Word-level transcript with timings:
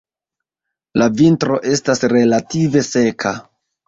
La 1.01 1.07
vintro 1.19 1.57
estas 1.73 2.01
relative 2.13 2.83
seka. 2.89 3.35